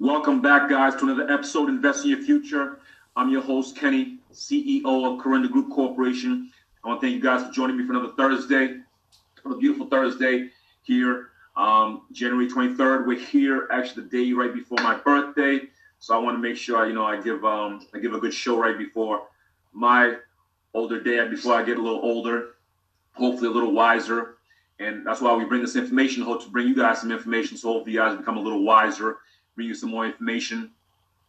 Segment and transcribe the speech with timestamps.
[0.00, 2.78] Welcome back, guys, to another episode Invest in Your Future.
[3.16, 6.50] I'm your host, Kenny, CEO of Corinda Group Corporation.
[6.82, 8.76] I want to thank you guys for joining me for another Thursday,
[9.44, 10.48] another beautiful Thursday
[10.84, 13.06] here, um, January 23rd.
[13.06, 15.68] We're here actually the day right before my birthday,
[15.98, 18.32] so I want to make sure you know I give um, I give a good
[18.32, 19.26] show right before
[19.74, 20.14] my
[20.72, 22.54] older day, before I get a little older,
[23.12, 24.36] hopefully a little wiser.
[24.78, 27.74] And that's why we bring this information, hope to bring you guys some information, so
[27.74, 29.18] hopefully you guys become a little wiser
[29.54, 30.70] bring you some more information,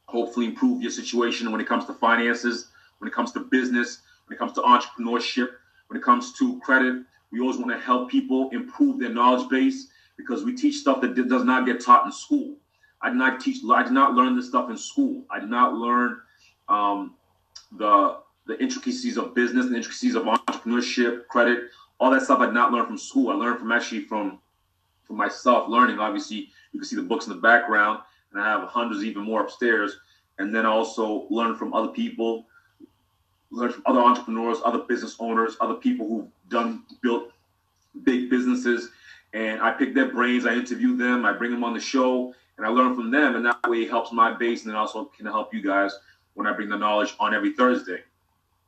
[0.06, 2.68] hopefully improve your situation when it comes to finances,
[3.00, 5.50] when it comes to business, when it comes to entrepreneurship,
[5.88, 7.04] when it comes to credit.
[7.32, 11.16] We always want to help people improve their knowledge base because we teach stuff that
[11.16, 12.56] does not get taught in school.
[13.02, 13.64] I did not teach.
[13.70, 15.24] I did not learn this stuff in school.
[15.32, 16.20] I did not learn
[16.70, 17.16] um,
[17.78, 21.70] the the intricacies of business, the intricacies of entrepreneurship, credit,
[22.00, 22.40] all that stuff.
[22.40, 23.30] I did not learn from school.
[23.30, 24.40] I learned from actually from
[25.04, 26.00] from myself learning.
[26.00, 29.42] Obviously, you can see the books in the background and I have hundreds even more
[29.42, 29.98] upstairs.
[30.40, 32.48] And then also learn from other people,
[33.52, 37.32] learn from other entrepreneurs, other business owners, other people who've done built
[38.04, 38.90] big businesses.
[39.34, 42.66] And I pick their brains, I interview them, I bring them on the show, and
[42.66, 43.36] I learn from them.
[43.36, 45.98] And that way it helps my base and it also can help you guys
[46.34, 48.02] when I bring the knowledge on every Thursday.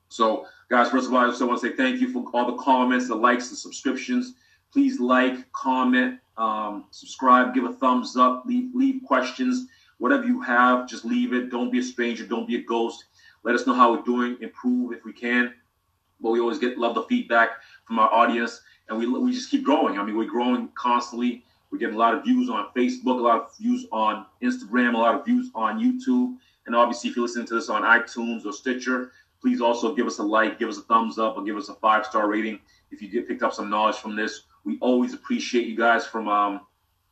[0.10, 2.62] So, guys, first of all, I just want to say thank you for all the
[2.62, 4.36] comments, the likes, the subscriptions.
[4.74, 9.68] Please like, comment, um, subscribe, give a thumbs up, leave leave questions,
[10.00, 11.52] whatever you have, just leave it.
[11.52, 13.06] Don't be a stranger, don't be a ghost.
[13.44, 15.54] Let us know how we're doing, improve if we can.
[16.20, 17.50] But we always get love the feedback
[17.86, 20.00] from our audience, and we we just keep growing.
[20.00, 21.44] I mean, we're growing constantly.
[21.70, 24.98] We're getting a lot of views on Facebook, a lot of views on Instagram, a
[24.98, 28.54] lot of views on YouTube, and obviously, if you're listening to this on iTunes or
[28.54, 31.70] Stitcher, please also give us a like, give us a thumbs up, or give us
[31.70, 32.60] a five star rating
[32.92, 36.28] if you get picked up some knowledge from this we always appreciate you guys from
[36.28, 36.62] um,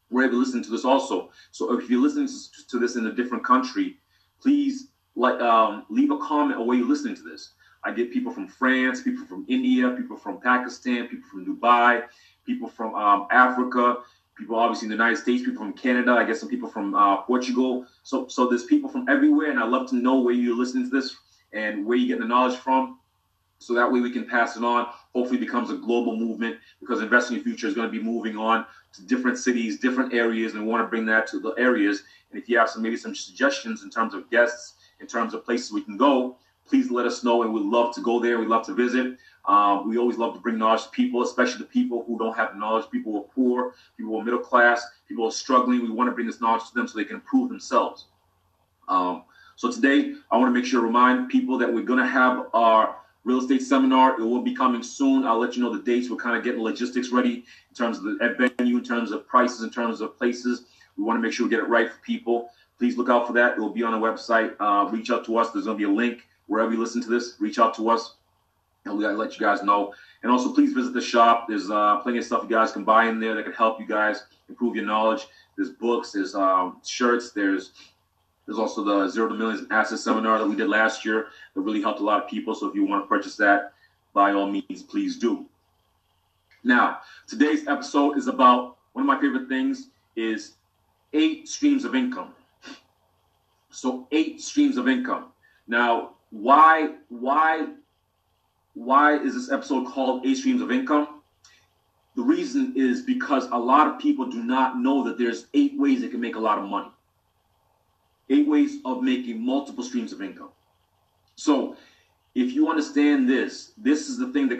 [0.09, 1.31] we're able to listen to this also.
[1.51, 2.29] So if you're listening
[2.69, 3.97] to this in a different country,
[4.41, 7.53] please like um, leave a comment or where you're listening to this.
[7.83, 12.03] I get people from France, people from India, people from Pakistan, people from Dubai,
[12.45, 13.97] people from um, Africa,
[14.37, 16.11] people obviously in the United States, people from Canada.
[16.11, 17.85] I get some people from uh, Portugal.
[18.03, 20.95] So so there's people from everywhere, and I love to know where you're listening to
[20.95, 21.15] this
[21.53, 22.99] and where you get the knowledge from
[23.61, 24.87] so that way we can pass it on.
[25.13, 28.65] Hopefully, becomes a global movement because investing in future is going to be moving on
[28.93, 32.03] to different cities, different areas, and we want to bring that to the areas.
[32.31, 35.45] And if you have some maybe some suggestions in terms of guests, in terms of
[35.45, 38.39] places we can go, please let us know, and we'd love to go there.
[38.39, 39.17] We'd love to visit.
[39.45, 42.55] Um, we always love to bring knowledge to people, especially the people who don't have
[42.55, 42.89] knowledge.
[42.89, 45.81] People who are poor, people who are middle class, people who are struggling.
[45.81, 48.05] We want to bring this knowledge to them so they can improve themselves.
[48.87, 49.23] Um,
[49.55, 52.47] so today, I want to make sure to remind people that we're going to have
[52.53, 54.19] our real estate seminar.
[54.19, 55.25] It will be coming soon.
[55.25, 56.09] I'll let you know the dates.
[56.09, 59.61] We're kind of getting logistics ready in terms of the venue, in terms of prices,
[59.63, 60.65] in terms of places.
[60.97, 62.49] We want to make sure we get it right for people.
[62.77, 63.53] Please look out for that.
[63.53, 64.55] It will be on the website.
[64.59, 65.51] Uh, reach out to us.
[65.51, 67.35] There's going to be a link wherever you listen to this.
[67.39, 68.15] Reach out to us,
[68.85, 69.93] and we'll let you guys know.
[70.23, 71.45] And also, please visit the shop.
[71.47, 73.85] There's uh, plenty of stuff you guys can buy in there that can help you
[73.85, 75.27] guys improve your knowledge.
[75.55, 77.71] There's books, there's um, shirts, there's
[78.51, 81.81] there's also the Zero to Millions Asset Seminar that we did last year that really
[81.81, 82.53] helped a lot of people.
[82.53, 83.71] So if you want to purchase that,
[84.13, 85.45] by all means, please do.
[86.61, 90.55] Now, today's episode is about one of my favorite things is
[91.13, 92.33] eight streams of income.
[93.69, 95.27] So eight streams of income.
[95.69, 97.67] Now, why why
[98.73, 101.21] why is this episode called eight streams of income?
[102.17, 106.01] The reason is because a lot of people do not know that there's eight ways
[106.01, 106.91] they can make a lot of money
[108.31, 110.49] eight ways of making multiple streams of income.
[111.35, 111.75] So,
[112.33, 114.57] if you understand this, this is the thing that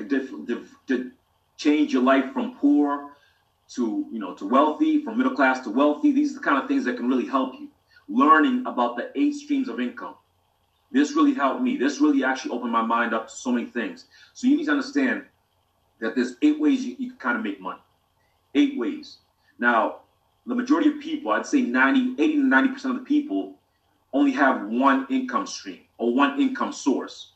[0.87, 1.11] could
[1.57, 3.11] change your life from poor
[3.75, 6.11] to you know to wealthy, from middle class to wealthy.
[6.11, 7.69] These are the kind of things that can really help you.
[8.09, 10.15] Learning about the eight streams of income.
[10.91, 11.77] This really helped me.
[11.77, 14.05] This really actually opened my mind up to so many things.
[14.33, 15.23] So you need to understand
[15.99, 17.79] that there's eight ways you, you can kind of make money.
[18.55, 19.19] Eight ways.
[19.57, 19.99] Now,
[20.45, 23.55] the majority of people, I'd say 90, 80 to 90% of the people
[24.13, 27.31] only have one income stream or one income source.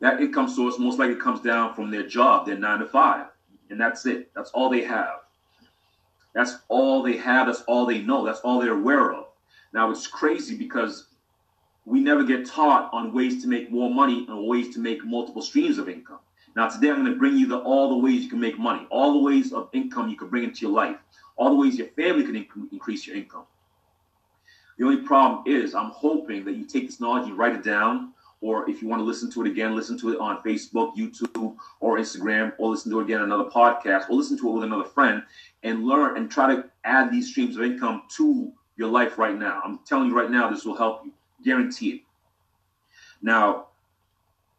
[0.00, 3.26] That income source most likely comes down from their job, their nine to five,
[3.70, 4.30] and that's it.
[4.34, 5.20] That's all they have.
[6.34, 7.46] That's all they have.
[7.46, 8.24] That's all they know.
[8.24, 9.26] That's all they're aware of.
[9.72, 11.06] Now it's crazy because
[11.86, 15.40] we never get taught on ways to make more money and ways to make multiple
[15.40, 16.18] streams of income.
[16.54, 18.86] Now today I'm going to bring you the all the ways you can make money,
[18.90, 20.96] all the ways of income you can bring into your life,
[21.36, 23.44] all the ways your family can inc- increase your income.
[24.78, 28.12] The only problem is, I'm hoping that you take this knowledge, you write it down,
[28.42, 31.56] or if you want to listen to it again, listen to it on Facebook, YouTube,
[31.80, 34.64] or Instagram, or listen to it again on another podcast, or listen to it with
[34.64, 35.22] another friend,
[35.62, 39.62] and learn and try to add these streams of income to your life right now.
[39.64, 41.12] I'm telling you right now, this will help you.
[41.44, 42.00] Guarantee it.
[43.22, 43.68] Now,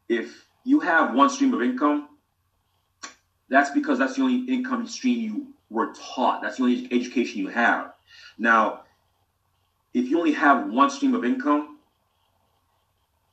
[0.09, 2.09] if you have one stream of income,
[3.49, 6.41] that's because that's the only income stream you were taught.
[6.41, 7.93] That's the only education you have.
[8.37, 8.81] Now,
[9.97, 11.79] if you only have one stream of income,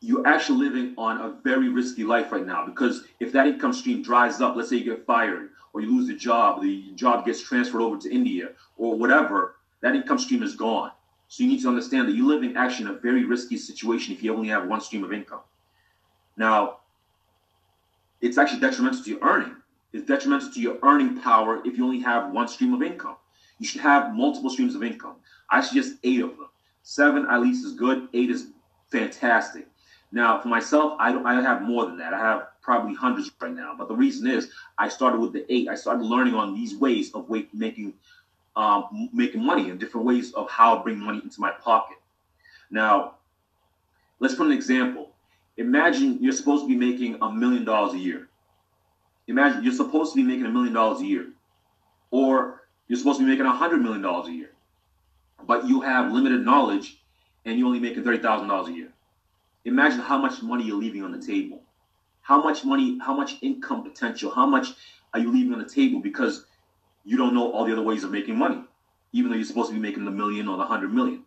[0.01, 4.03] you're actually living on a very risky life right now because if that income stream
[4.03, 7.43] dries up, let's say you get fired or you lose the job, the job gets
[7.43, 10.91] transferred over to India or whatever, that income stream is gone.
[11.29, 14.23] So you need to understand that you're living actually in a very risky situation if
[14.23, 15.41] you only have one stream of income.
[16.37, 16.79] Now,
[18.23, 19.57] it's actually detrimental to your earning.
[19.93, 23.17] It's detrimental to your earning power if you only have one stream of income.
[23.59, 25.17] You should have multiple streams of income.
[25.51, 26.49] I suggest eight of them.
[26.85, 28.09] Seven at least is good.
[28.13, 28.49] Eight is
[28.93, 29.67] fantastic.
[30.13, 31.27] Now, for myself, I don't.
[31.27, 32.15] I have more than that.
[32.15, 33.75] I have probably hundreds right now.
[33.77, 35.69] But the reason is, I started with the eight.
[35.69, 37.95] I started learning on these ways of making
[38.55, 41.97] um, making money and different ways of how to bring money into my pocket.
[42.71, 43.15] Now,
[44.21, 45.11] let's put an example.
[45.57, 48.29] Imagine you're supposed to be making a million dollars a year.
[49.27, 51.29] Imagine you're supposed to be making a million dollars a year,
[52.11, 54.51] or you're supposed to be making a hundred million dollars a year,
[55.47, 56.99] but you have limited knowledge
[57.45, 58.93] and you're only making thirty thousand dollars a year.
[59.65, 61.63] Imagine how much money you're leaving on the table.
[62.23, 64.69] How much money, how much income potential, how much
[65.13, 66.47] are you leaving on the table because
[67.05, 68.63] you don't know all the other ways of making money,
[69.13, 71.23] even though you're supposed to be making the million or the hundred million.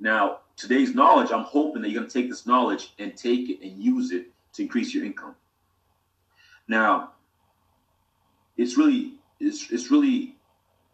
[0.00, 3.60] Now, today's knowledge, I'm hoping that you're going to take this knowledge and take it
[3.62, 5.34] and use it to increase your income.
[6.66, 7.12] Now,
[8.56, 10.36] it's really, it's, it's really,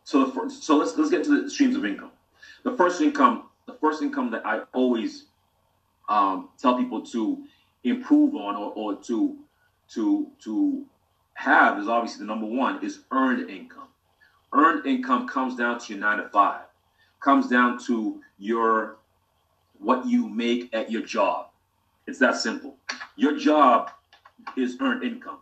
[0.04, 2.10] so the, so let's let's get to the streams of income.
[2.64, 5.26] The first income, the first income that I always
[6.08, 7.44] um, tell people to
[7.84, 9.38] improve on or, or to
[9.90, 10.84] to to
[11.34, 13.84] have is obviously the number one is earned income
[14.54, 16.62] earned income comes down to your nine to five,
[17.20, 18.96] comes down to your
[19.78, 21.48] what you make at your job.
[22.06, 22.76] It's that simple.
[23.16, 23.90] Your job
[24.56, 25.38] is earned income.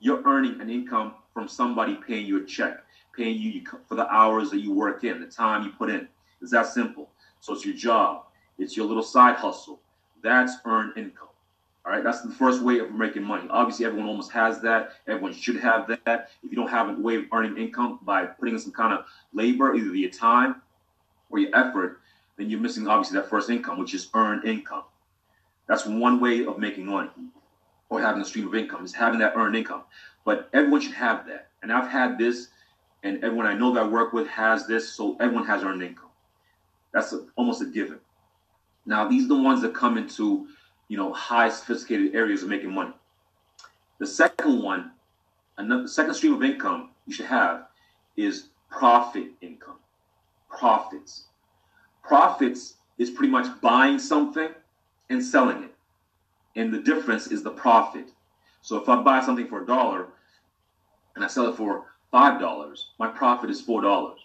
[0.00, 2.78] You're earning an income from somebody paying you a check,
[3.16, 6.08] paying you for the hours that you work in, the time you put in.
[6.42, 7.10] It's that simple.
[7.40, 8.24] So it's your job.
[8.58, 9.80] It's your little side hustle.
[10.22, 11.28] That's earned income.
[11.84, 13.46] All right, that's the first way of making money.
[13.48, 14.92] Obviously, everyone almost has that.
[15.06, 16.28] Everyone should have that.
[16.42, 19.06] If you don't have a way of earning income by putting in some kind of
[19.32, 20.60] labor, either your time
[21.30, 22.00] or your effort,
[22.36, 24.84] then you're missing obviously that first income, which is earned income.
[25.66, 27.10] That's one way of making money
[27.88, 29.84] or having a stream of income is having that earned income.
[30.24, 31.48] But everyone should have that.
[31.62, 32.48] And I've had this,
[33.02, 36.09] and everyone I know that I work with has this, so everyone has earned income.
[36.92, 37.98] That's a, almost a given.
[38.86, 40.48] Now, these are the ones that come into
[40.90, 42.92] you know, high sophisticated areas of making money.
[44.00, 44.90] The second one,
[45.56, 47.68] another second stream of income you should have
[48.16, 49.76] is profit income.
[50.48, 51.26] Profits.
[52.02, 54.48] Profits is pretty much buying something
[55.10, 55.74] and selling it.
[56.56, 58.10] And the difference is the profit.
[58.60, 60.08] So if I buy something for a dollar
[61.14, 64.18] and I sell it for five dollars, my profit is four dollars.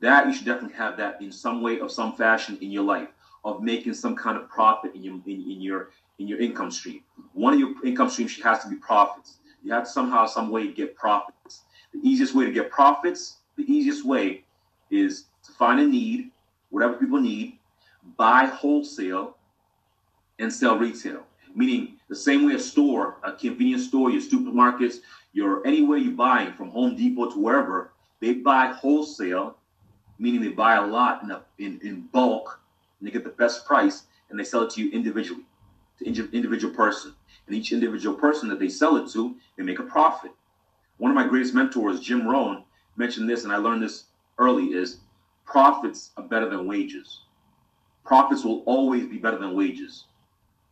[0.00, 3.08] That you should definitely have that in some way or some fashion in your life
[3.44, 7.02] of making some kind of profit in your in, in your in your income stream.
[7.32, 9.38] One of your income streams has to be profits.
[9.62, 11.62] You have to somehow, some way get profits.
[11.92, 14.44] The easiest way to get profits, the easiest way
[14.90, 16.30] is to find a need,
[16.70, 17.58] whatever people need,
[18.16, 19.36] buy wholesale,
[20.38, 21.22] and sell retail.
[21.54, 24.96] Meaning the same way a store, a convenience store, your supermarkets,
[25.32, 29.56] your anywhere you buy from Home Depot to wherever, they buy wholesale,
[30.18, 32.60] meaning they buy a lot in, a, in, in bulk
[32.98, 35.44] and they get the best price and they sell it to you individually,
[35.98, 37.14] to individual person.
[37.46, 40.32] And each individual person that they sell it to, they make a profit.
[40.98, 42.64] One of my greatest mentors, Jim Rohn,
[42.96, 44.04] mentioned this, and I learned this
[44.38, 45.00] early: is
[45.44, 47.20] profits are better than wages.
[48.04, 50.06] Profits will always be better than wages.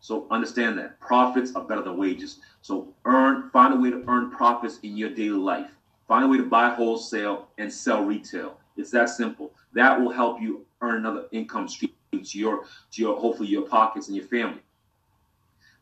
[0.01, 2.41] So understand that profits are better than wages.
[2.63, 5.71] So earn, find a way to earn profits in your daily life.
[6.09, 8.59] Find a way to buy wholesale and sell retail.
[8.77, 9.53] It's that simple.
[9.73, 14.09] That will help you earn another income stream to your to your hopefully your pockets
[14.09, 14.63] and your family.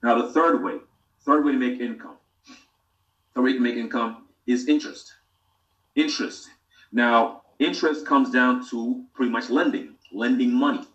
[0.03, 0.79] Now the third way,
[1.25, 2.17] third way to make income,
[3.35, 5.15] third way to make income is interest.
[5.95, 6.49] Interest.
[6.91, 10.87] Now interest comes down to pretty much lending, lending money,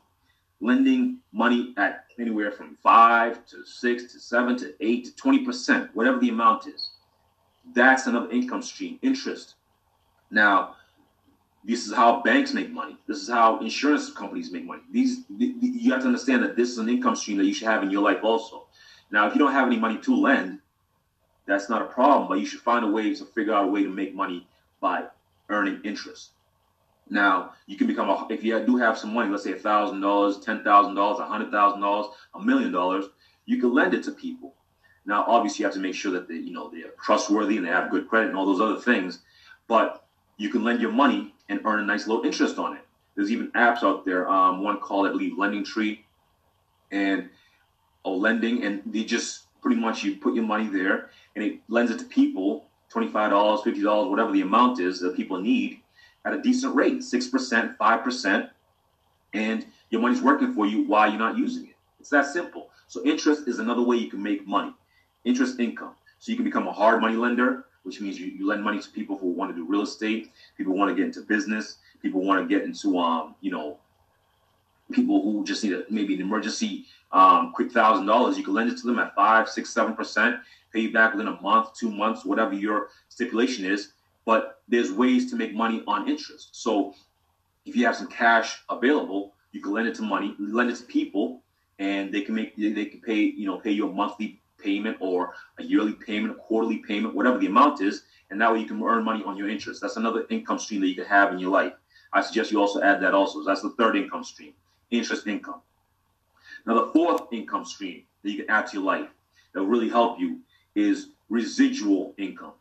[0.59, 5.89] lending money at anywhere from five to six to seven to eight to twenty percent,
[5.95, 6.89] whatever the amount is.
[7.75, 9.55] That's another income stream, interest.
[10.31, 10.76] Now,
[11.67, 12.97] this is how banks make money.
[13.07, 14.81] This is how insurance companies make money.
[14.89, 17.83] These you have to understand that this is an income stream that you should have
[17.83, 18.67] in your life also.
[19.11, 20.59] Now, if you don't have any money to lend,
[21.45, 23.83] that's not a problem, but you should find a way to figure out a way
[23.83, 24.47] to make money
[24.79, 25.05] by
[25.49, 26.31] earning interest.
[27.09, 29.99] Now you can become a if you do have some money, let's say a thousand
[29.99, 33.05] dollars, ten thousand dollars, a hundred thousand dollars, a million dollars,
[33.45, 34.53] you can lend it to people.
[35.05, 37.71] Now, obviously, you have to make sure that they, you know, they're trustworthy and they
[37.71, 39.19] have good credit and all those other things.
[39.67, 40.05] But
[40.37, 42.81] you can lend your money and earn a nice low interest on it.
[43.15, 44.29] There's even apps out there.
[44.29, 46.05] Um, one called, I believe, Lending Tree,
[46.91, 47.29] and
[48.05, 51.91] a lending, and they just pretty much you put your money there, and it lends
[51.91, 55.81] it to people, twenty five dollars, fifty dollars, whatever the amount is that people need,
[56.25, 58.49] at a decent rate, six percent, five percent,
[59.33, 61.75] and your money's working for you while you're not using it.
[61.99, 62.69] It's that simple.
[62.87, 64.73] So interest is another way you can make money,
[65.25, 65.95] interest income.
[66.19, 68.89] So you can become a hard money lender, which means you, you lend money to
[68.89, 72.41] people who want to do real estate, people want to get into business, people want
[72.41, 73.77] to get into um, you know,
[74.91, 78.37] people who just need a, maybe an emergency um, quick thousand dollars.
[78.37, 80.37] You can lend it to them at five, six, seven percent,
[80.73, 83.93] pay you back within a month, two months, whatever your stipulation is.
[84.25, 86.49] But there's ways to make money on interest.
[86.51, 86.93] So
[87.65, 90.83] if you have some cash available, you can lend it to money, lend it to
[90.83, 91.41] people,
[91.79, 95.33] and they can make they can pay you know pay you a monthly payment or
[95.59, 98.81] a yearly payment, a quarterly payment, whatever the amount is, and that way you can
[98.81, 99.81] earn money on your interest.
[99.81, 101.73] That's another income stream that you can have in your life.
[102.13, 103.43] I suggest you also add that also.
[103.43, 104.53] That's the third income stream,
[104.91, 105.61] interest income.
[106.65, 109.09] Now the fourth income stream that you can add to your life
[109.53, 110.39] that will really help you
[110.75, 112.53] is residual income.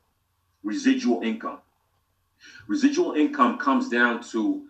[0.62, 1.58] Residual income.
[2.66, 4.66] Residual income comes down to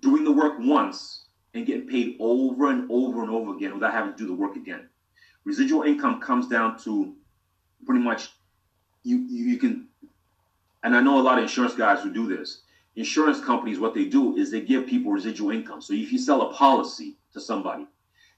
[0.00, 4.12] doing the work once and getting paid over and over and over again without having
[4.12, 4.88] to do the work again.
[5.46, 7.14] Residual income comes down to
[7.86, 8.30] pretty much
[9.04, 9.86] you you can
[10.82, 12.62] and I know a lot of insurance guys who do this.
[12.96, 15.80] Insurance companies, what they do is they give people residual income.
[15.80, 17.86] So if you sell a policy to somebody,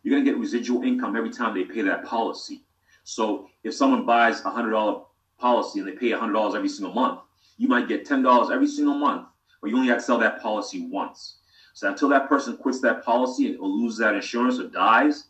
[0.03, 2.63] you're gonna get residual income every time they pay that policy.
[3.05, 5.01] So if someone buys a hundred dollar
[5.39, 7.21] policy and they pay a hundred dollars every single month,
[7.57, 9.29] you might get ten dollars every single month,
[9.63, 11.39] but you only have to sell that policy once.
[11.73, 15.28] So until that person quits that policy or loses that insurance or dies,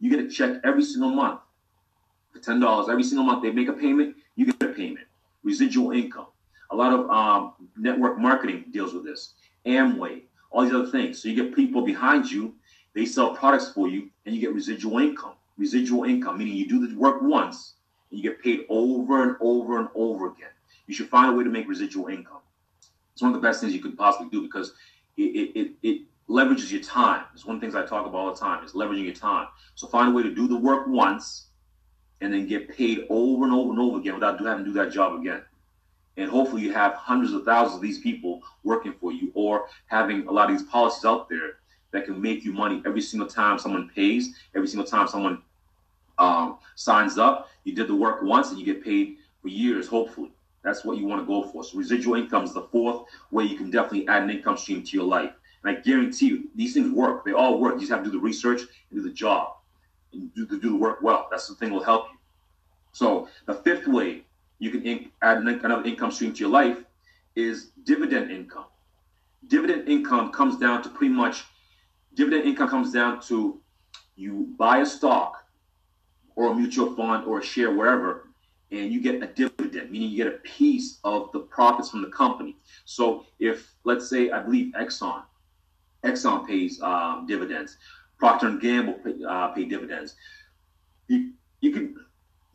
[0.00, 1.40] you get a check every single month
[2.32, 3.42] for ten dollars every single month.
[3.42, 5.06] They make a payment, you get a payment.
[5.42, 6.26] Residual income.
[6.70, 9.34] A lot of um, network marketing deals with this.
[9.66, 11.22] Amway, all these other things.
[11.22, 12.54] So you get people behind you,
[12.94, 15.34] they sell products for you, and you get residual income.
[15.56, 17.74] Residual income, meaning you do the work once
[18.10, 20.48] and you get paid over and over and over again.
[20.86, 22.40] You should find a way to make residual income.
[23.12, 24.72] It's one of the best things you could possibly do because
[25.16, 27.24] it, it, it leverages your time.
[27.34, 29.48] It's one of the things I talk about all the time is leveraging your time.
[29.74, 31.46] So find a way to do the work once
[32.20, 34.92] and then get paid over and over and over again without having to do that
[34.92, 35.42] job again.
[36.16, 40.26] And hopefully you have hundreds of thousands of these people working for you or having
[40.28, 41.58] a lot of these policies out there
[41.92, 45.42] that can make you money every single time someone pays, every single time someone
[46.18, 47.48] um, signs up.
[47.64, 50.30] You did the work once and you get paid for years, hopefully.
[50.62, 51.64] That's what you want to go for.
[51.64, 54.96] So residual income is the fourth way you can definitely add an income stream to
[54.96, 55.32] your life.
[55.62, 57.24] And I guarantee you, these things work.
[57.24, 57.74] They all work.
[57.74, 59.56] You just have to do the research and do the job
[60.12, 61.28] and do the, do the work well.
[61.30, 62.18] That's the thing that will help you.
[62.92, 64.24] So the fifth way
[64.58, 66.78] you can add another income stream to your life
[67.36, 68.66] is dividend income.
[69.46, 71.44] Dividend income comes down to pretty much
[72.14, 73.60] dividend income comes down to
[74.16, 75.44] you buy a stock
[76.34, 78.30] or a mutual fund or a share wherever
[78.72, 82.08] and you get a dividend, meaning you get a piece of the profits from the
[82.08, 82.56] company.
[82.84, 85.22] So if, let's say, I believe Exxon,
[86.04, 87.76] Exxon pays um, dividends,
[88.18, 90.16] Procter and Gamble pay, uh, pay dividends.
[91.08, 91.96] You you can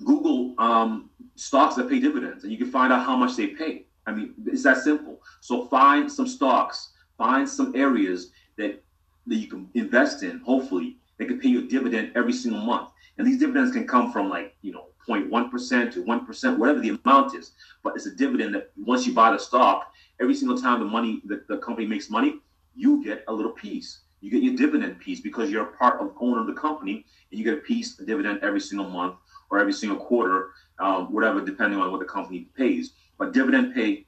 [0.03, 3.85] Google um, stocks that pay dividends, and you can find out how much they pay.
[4.07, 5.21] I mean, it's that simple.
[5.41, 8.81] So find some stocks, find some areas that
[9.27, 10.39] that you can invest in.
[10.39, 12.89] Hopefully, that can pay you a dividend every single month.
[13.17, 17.35] And these dividends can come from like you know 0.1% to 1%, whatever the amount
[17.35, 17.51] is.
[17.83, 21.21] But it's a dividend that once you buy the stock, every single time the money
[21.25, 22.35] that the company makes money,
[22.75, 24.01] you get a little piece.
[24.21, 27.39] You get your dividend piece because you're a part of owner of the company, and
[27.39, 29.15] you get a piece, a dividend every single month
[29.49, 32.93] or every single quarter, um, whatever, depending on what the company pays.
[33.17, 34.05] But dividend pay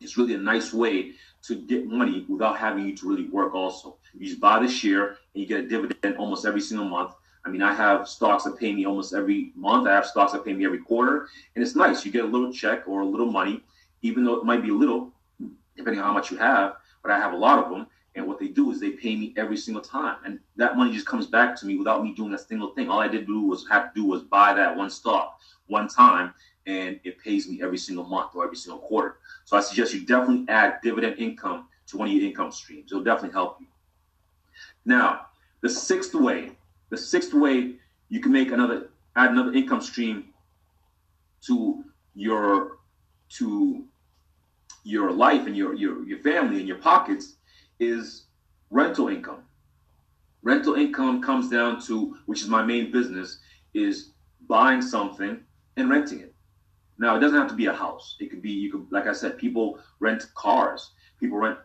[0.00, 1.12] is really a nice way
[1.42, 3.54] to get money without having you to really work.
[3.54, 7.12] Also, you just buy the share and you get a dividend almost every single month
[7.48, 9.88] I mean, I have stocks that pay me almost every month.
[9.88, 12.04] I have stocks that pay me every quarter, and it's nice.
[12.04, 13.62] You get a little check or a little money,
[14.02, 15.12] even though it might be little,
[15.74, 16.74] depending on how much you have.
[17.02, 17.86] But I have a lot of them,
[18.18, 21.06] and what they do is they pay me every single time, and that money just
[21.06, 22.88] comes back to me without me doing a single thing.
[22.88, 26.34] All I did do was have to do was buy that one stock one time,
[26.66, 29.16] and it pays me every single month or every single quarter.
[29.44, 32.92] So I suggest you definitely add dividend income to one of your income streams.
[32.92, 33.66] It'll definitely help you.
[34.84, 35.26] Now,
[35.60, 36.52] the sixth way
[36.90, 37.74] the sixth way
[38.08, 40.26] you can make another add another income stream
[41.42, 41.84] to
[42.14, 42.78] your
[43.30, 43.84] to
[44.84, 47.34] your life and your your your family and your pockets
[47.80, 48.26] is
[48.70, 49.42] rental income.
[50.42, 53.38] Rental income comes down to, which is my main business,
[53.74, 54.12] is
[54.48, 55.40] buying something
[55.76, 56.34] and renting it.
[56.98, 58.16] Now it doesn't have to be a house.
[58.20, 60.92] It could be you could, like I said, people rent cars.
[61.20, 61.58] People rent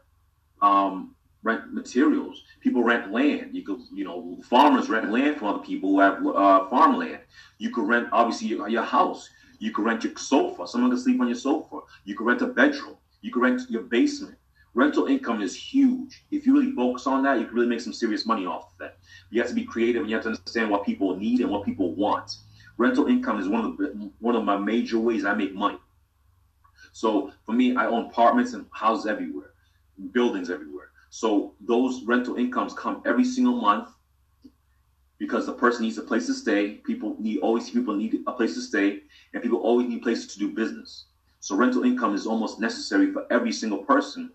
[0.62, 2.43] um, rent materials.
[2.62, 3.50] People rent land.
[3.53, 7.20] You could, you know, farmers rent land from other people who have uh, farmland.
[7.58, 9.29] You could rent, obviously, your, your house.
[9.60, 10.67] You could rent your sofa.
[10.67, 11.79] Someone can sleep on your sofa.
[12.05, 12.96] You could rent a bedroom.
[13.22, 14.38] You could rent your basement.
[14.75, 16.23] Rental income is huge.
[16.31, 18.77] If you really focus on that, you can really make some serious money off of
[18.79, 18.97] that.
[19.29, 21.63] You have to be creative and you have to understand what people need and what
[21.63, 22.37] people want.
[22.77, 25.77] Rental income is one of the one of my major ways I make money.
[26.91, 29.53] So for me, I own apartments and houses everywhere,
[30.11, 30.89] buildings everywhere.
[31.11, 33.89] So those rental incomes come every single month
[35.19, 36.75] because the person needs a place to stay.
[36.77, 39.03] People need always people need a place to stay,
[39.33, 41.05] and people always need places to do business.
[41.41, 44.31] So rental income is almost necessary for every single person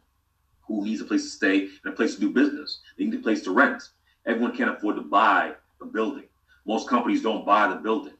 [0.68, 2.80] who needs a place to stay and a place to do business.
[2.96, 3.82] They need a place to rent.
[4.26, 6.24] Everyone can't afford to buy a building.
[6.66, 8.12] Most companies don't buy the building.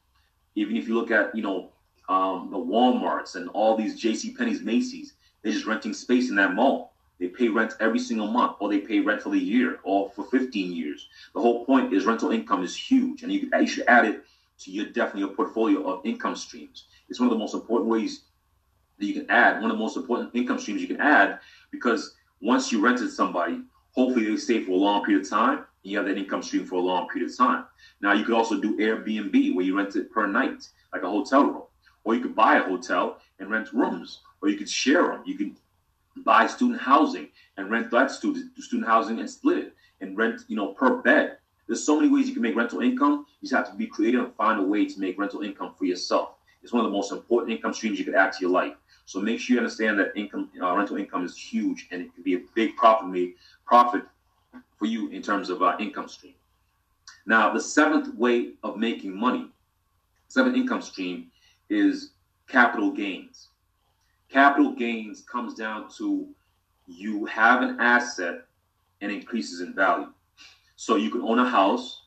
[0.54, 1.70] Even if you look at, you know,
[2.08, 4.34] um, the Walmarts and all these J.C.
[4.34, 5.12] Penney's, Macy's,
[5.42, 6.94] they're just renting space in that mall.
[7.20, 10.24] They pay rent every single month, or they pay rent for the year, or for
[10.24, 11.08] 15 years.
[11.34, 14.24] The whole point is rental income is huge, and you, you should add it
[14.60, 16.84] to your definitely your portfolio of income streams.
[17.08, 18.22] It's one of the most important ways
[18.98, 19.60] that you can add.
[19.60, 21.40] One of the most important income streams you can add
[21.70, 23.60] because once you rented somebody,
[23.92, 25.58] hopefully they stay for a long period of time.
[25.58, 27.64] And you have that income stream for a long period of time.
[28.00, 31.44] Now you could also do Airbnb where you rent it per night, like a hotel
[31.44, 31.62] room,
[32.04, 35.22] or you could buy a hotel and rent rooms, or you could share them.
[35.26, 35.56] You can
[36.24, 40.56] buy student housing and rent that student student housing and split it and rent, you
[40.56, 41.38] know, per bed.
[41.66, 43.26] There's so many ways you can make rental income.
[43.40, 45.84] You just have to be creative and find a way to make rental income for
[45.84, 46.36] yourself.
[46.62, 48.74] It's one of the most important income streams you could add to your life.
[49.08, 52.22] So make sure you understand that income, uh, rental income is huge, and it can
[52.22, 53.30] be a big profit
[53.64, 54.02] profit
[54.78, 56.34] for you in terms of uh, income stream.
[57.24, 59.48] Now, the seventh way of making money,
[60.28, 61.30] seventh income stream,
[61.70, 62.10] is
[62.50, 63.48] capital gains.
[64.28, 66.28] Capital gains comes down to
[66.86, 68.42] you have an asset
[69.00, 70.12] and increases in value.
[70.76, 72.02] So you can own a house.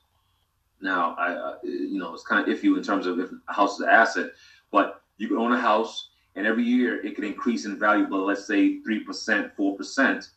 [0.81, 3.73] Now, I, uh, you know, it's kind of iffy in terms of if a house
[3.73, 4.33] is an asset,
[4.71, 8.17] but you can own a house and every year it can increase in value by
[8.17, 10.29] let's say 3%, 4%,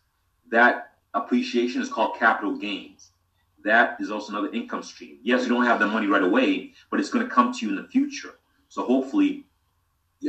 [0.51, 3.13] that appreciation is called capital gains.
[3.65, 5.19] That is also another income stream.
[5.23, 7.71] Yes, you don't have the money right away, but it's going to come to you
[7.71, 8.35] in the future.
[8.69, 9.47] So hopefully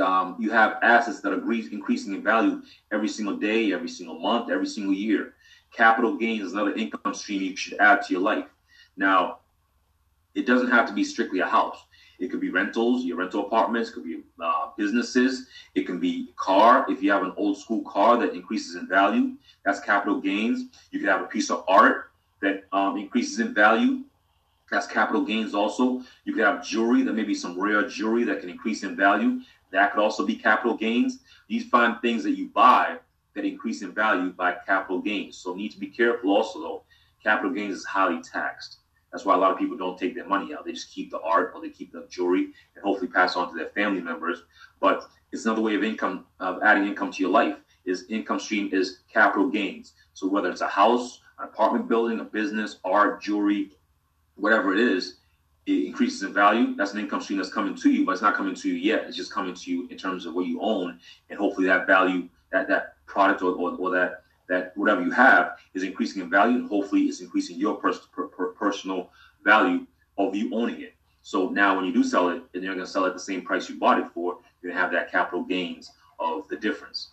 [0.01, 4.49] um, you have assets that are increasing in value every single day, every single month,
[4.49, 5.33] every single year.
[5.71, 8.45] Capital gains is another income stream you should add to your life.
[8.95, 9.39] Now,
[10.33, 11.77] it doesn't have to be strictly a house.
[12.19, 15.47] It could be rentals, your rental apartments, could be uh, businesses.
[15.73, 16.85] It can be car.
[16.89, 20.65] If you have an old school car that increases in value, that's capital gains.
[20.91, 24.03] You could have a piece of art that um, increases in value.
[24.71, 26.01] That's capital gains also.
[26.23, 29.41] You could have jewelry that may be some rare jewelry that can increase in value.
[29.71, 31.19] That could also be capital gains.
[31.47, 32.97] These find things that you buy
[33.35, 35.37] that increase in value by capital gains.
[35.37, 36.83] So need to be careful also though.
[37.23, 38.77] Capital gains is highly taxed.
[39.15, 40.65] That's why a lot of people don't take their money out.
[40.65, 43.55] They just keep the art or they keep the jewelry and hopefully pass on to
[43.55, 44.43] their family members.
[44.81, 47.55] But it's another way of income, of adding income to your life.
[47.85, 49.93] Is income stream is capital gains.
[50.15, 53.71] So whether it's a house, an apartment building, a business, art, jewelry,
[54.35, 55.19] whatever it is,
[55.65, 56.75] it increases in value.
[56.75, 59.05] That's an income stream that's coming to you, but it's not coming to you yet.
[59.07, 60.99] It's just coming to you in terms of what you own,
[61.29, 65.57] and hopefully that value, that that product or, or, or that that whatever you have
[65.73, 69.09] is increasing in value, and hopefully it's increasing your pers- per- per- personal
[69.43, 69.85] value
[70.17, 70.93] of you owning it.
[71.21, 73.19] So now when you do sell it, and you're going to sell it at the
[73.19, 76.57] same price you bought it for, you're going to have that capital gains of the
[76.57, 77.09] difference.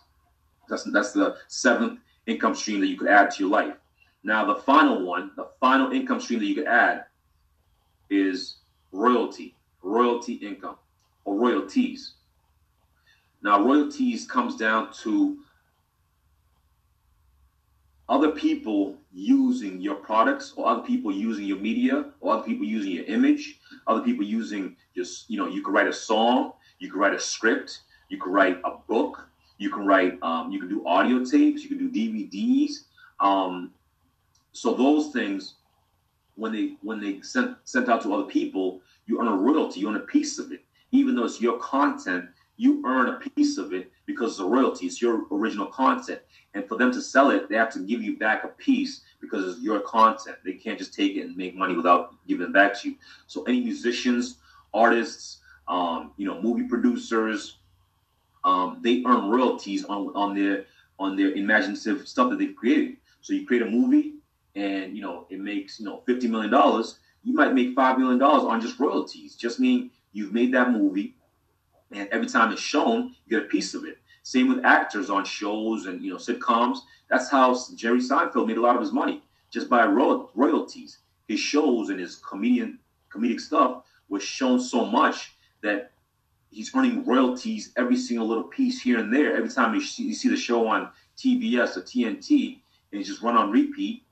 [0.69, 3.75] That's that's the seventh income stream that you could add to your life.
[4.23, 7.05] Now the final one, the final income stream that you could add
[8.09, 8.57] is
[8.91, 10.77] royalty, royalty income,
[11.25, 12.13] or royalties.
[13.41, 15.39] Now royalties comes down to
[18.09, 22.91] other people using your products or other people using your media or other people using
[22.91, 26.99] your image other people using just you know you could write a song you could
[26.99, 30.85] write a script you could write a book you can write um, you can do
[30.85, 32.71] audio tapes you can do dvds
[33.19, 33.71] um,
[34.51, 35.55] so those things
[36.35, 39.89] when they when they sent sent out to other people you earn a royalty you
[39.89, 40.61] earn a piece of it
[40.91, 42.25] even though it's your content
[42.57, 44.85] you earn a piece of it because a royalty.
[44.85, 46.21] It's your original content.
[46.53, 49.45] And for them to sell it, they have to give you back a piece because
[49.47, 50.37] it's your content.
[50.45, 52.95] They can't just take it and make money without giving it back to you.
[53.27, 54.37] So any musicians,
[54.73, 57.57] artists, um, you know, movie producers,
[58.43, 60.65] um, they earn royalties on on their
[60.99, 62.97] on their imaginative stuff that they've created.
[63.21, 64.15] So you create a movie,
[64.55, 66.99] and you know it makes you know fifty million dollars.
[67.23, 69.35] You might make five million dollars on just royalties.
[69.35, 71.15] Just mean you've made that movie,
[71.93, 73.97] and every time it's shown, you get a piece of it.
[74.23, 76.79] Same with actors on shows and you know sitcoms.
[77.09, 80.99] That's how Jerry Seinfeld made a lot of his money just by royalties.
[81.27, 82.79] His shows and his comedian
[83.13, 85.91] comedic stuff was shown so much that
[86.49, 89.35] he's earning royalties every single little piece here and there.
[89.35, 92.59] Every time you see, you see the show on TBS or TNT
[92.91, 94.03] and it's just run on repeat,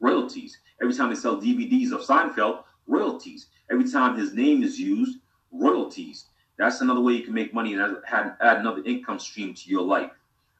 [0.00, 0.58] royalties.
[0.80, 3.46] Every time they sell DVDs of Seinfeld, royalties.
[3.70, 5.18] Every time his name is used,
[5.52, 6.26] royalties.
[6.58, 9.82] That's another way you can make money and add, add another income stream to your
[9.82, 10.10] life.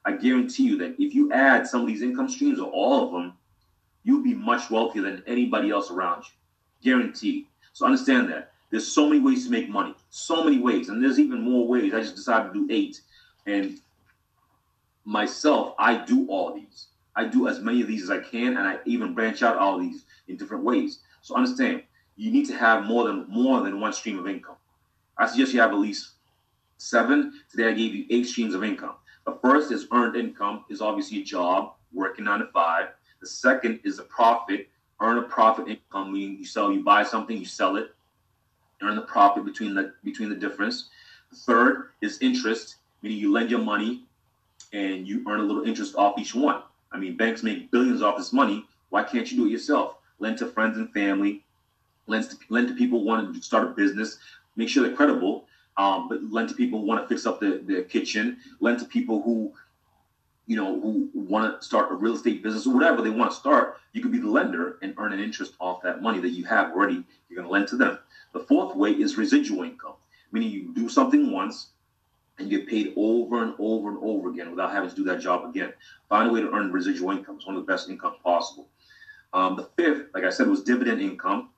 [0.05, 3.13] I guarantee you that if you add some of these income streams or all of
[3.13, 3.35] them,
[4.03, 6.91] you'll be much wealthier than anybody else around you.
[6.91, 7.47] Guaranteed.
[7.73, 8.53] So understand that.
[8.71, 9.95] There's so many ways to make money.
[10.11, 10.89] So many ways.
[10.89, 11.95] And there's even more ways.
[11.95, 13.01] I just decided to do eight.
[13.47, 13.79] And
[15.05, 16.89] myself, I do all these.
[17.15, 19.79] I do as many of these as I can, and I even branch out all
[19.79, 21.01] these in different ways.
[21.21, 21.83] So understand,
[22.17, 24.57] you need to have more than more than one stream of income.
[25.19, 26.13] I suggest you have at least
[26.79, 27.41] seven.
[27.51, 28.95] Today I gave you eight streams of income.
[29.25, 32.89] The first is earned income, is obviously a job, working nine to five.
[33.21, 34.69] The second is a profit,
[35.01, 37.95] earn a profit income, meaning you sell, you buy something, you sell it,
[38.83, 40.89] earn the profit between the between the difference.
[41.31, 44.05] The third is interest, meaning you lend your money
[44.73, 46.63] and you earn a little interest off each one.
[46.91, 48.67] I mean, banks make billions off this money.
[48.91, 49.97] Why can't you do it yourself?
[50.19, 51.45] Lend to friends and family,
[52.07, 54.19] lend to, lend to people who want to start a business,
[54.57, 57.59] make sure they're credible, um, but lend to people who want to fix up their,
[57.59, 59.53] their kitchen, lend to people who,
[60.47, 63.37] you know, who want to start a real estate business or whatever they want to
[63.37, 63.79] start.
[63.93, 66.73] You could be the lender and earn an interest off that money that you have
[66.73, 67.05] already.
[67.29, 67.99] You're going to lend to them.
[68.33, 69.95] The fourth way is residual income,
[70.31, 71.69] meaning you do something once
[72.39, 75.21] and you get paid over and over and over again without having to do that
[75.21, 75.73] job again.
[76.09, 77.37] Find a way to earn residual income.
[77.37, 78.69] It's one of the best incomes possible.
[79.33, 81.51] Um, the fifth, like I said, was dividend income.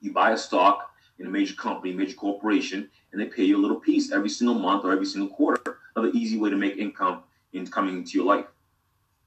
[0.00, 3.62] You buy a stock in a major company, major corporation, and they pay you a
[3.62, 5.78] little piece every single month or every single quarter.
[5.94, 7.22] Another easy way to make income
[7.52, 8.46] in coming into your life.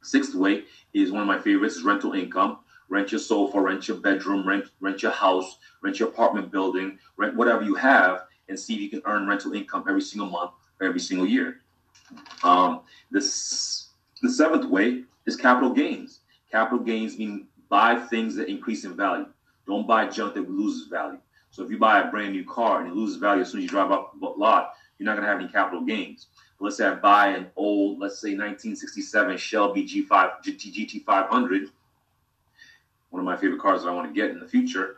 [0.04, 2.60] Sixth way is one of my favorites is rental income.
[2.90, 7.36] Rent your sofa, rent your bedroom, rent rent your house, rent your apartment building, rent
[7.36, 10.88] whatever you have, and see if you can earn rental income every single month or
[10.88, 11.62] every single year.
[12.44, 13.90] Um, this
[14.22, 16.22] the seventh way is capital gains.
[16.50, 19.28] Capital gains mean buy things that increase in value.
[19.66, 21.20] Don't buy junk that loses value.
[21.58, 23.64] So if you buy a brand new car and it loses value as soon as
[23.64, 26.28] you drive up the lot, you're not going to have any capital gains.
[26.60, 31.70] But let's say I buy an old, let's say 1967 Shelby G5 GT 500,
[33.10, 34.98] one of my favorite cars that I want to get in the future.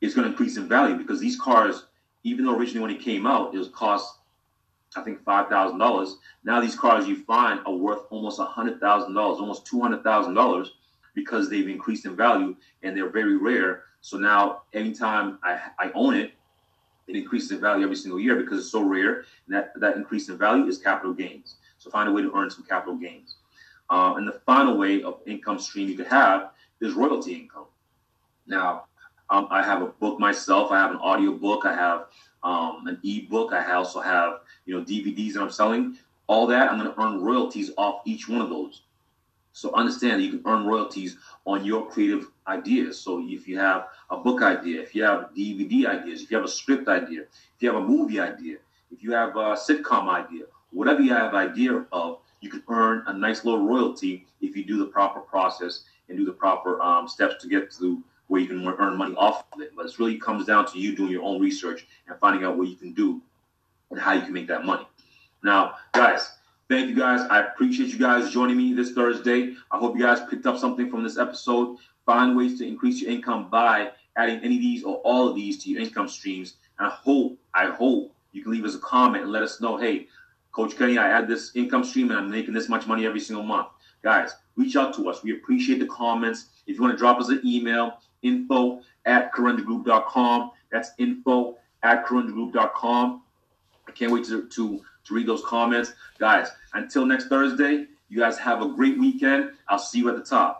[0.00, 1.86] It's going to increase in value because these cars,
[2.24, 4.16] even though originally when it came out, it was cost
[4.96, 6.16] I think five thousand dollars.
[6.42, 10.02] Now these cars you find are worth almost a hundred thousand dollars, almost two hundred
[10.02, 10.72] thousand dollars,
[11.14, 13.84] because they've increased in value and they're very rare.
[14.00, 16.32] So now anytime I, I own it,
[17.06, 19.24] it increases in value every single year because it's so rare.
[19.46, 21.56] And that, that increase in value is capital gains.
[21.78, 23.36] So find a way to earn some capital gains.
[23.88, 27.66] Uh, and the final way of income stream you could have is royalty income.
[28.46, 28.84] Now,
[29.30, 30.70] um, I have a book myself.
[30.70, 31.64] I have an audio book.
[31.64, 32.06] I have
[32.42, 33.52] um, an ebook.
[33.52, 35.98] I also have you know DVDs that I'm selling.
[36.26, 38.82] All that I'm going to earn royalties off each one of those.
[39.60, 42.98] So understand that you can earn royalties on your creative ideas.
[42.98, 46.46] So if you have a book idea, if you have DVD ideas, if you have
[46.46, 47.24] a script idea,
[47.56, 48.56] if you have a movie idea,
[48.90, 53.12] if you have a sitcom idea, whatever you have idea of, you can earn a
[53.12, 57.34] nice little royalty if you do the proper process and do the proper um, steps
[57.42, 59.72] to get to where you can earn money off of it.
[59.76, 62.68] But it really comes down to you doing your own research and finding out what
[62.68, 63.20] you can do
[63.90, 64.88] and how you can make that money.
[65.44, 66.30] Now, guys,
[66.70, 67.22] thank you guys.
[67.28, 69.56] I appreciate you guys joining me this Thursday.
[69.72, 71.78] I hope you guys picked up something from this episode.
[72.06, 75.62] Find ways to increase your income by adding any of these or all of these
[75.64, 76.54] to your income streams.
[76.78, 79.78] And I hope, I hope you can leave us a comment and let us know,
[79.78, 80.06] hey,
[80.52, 83.44] Coach Kenny, I add this income stream and I'm making this much money every single
[83.44, 83.66] month.
[84.02, 85.24] Guys, reach out to us.
[85.24, 86.50] We appreciate the comments.
[86.68, 90.52] If you want to drop us an email, info at corundagroup.com.
[90.70, 93.22] That's info at corundagroup.com.
[93.88, 95.92] I can't wait to, to, to read those comments.
[96.18, 99.52] Guys, until next Thursday, you guys have a great weekend.
[99.68, 100.59] I'll see you at the top.